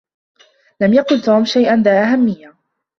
لم 0.81 0.93
يقل 0.93 1.21
توم 1.21 1.45
شيئا 1.45 1.75
ذا 1.75 2.03
أهمية. 2.03 2.55